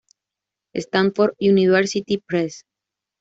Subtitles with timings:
[0.75, 2.63] Stanford University Press".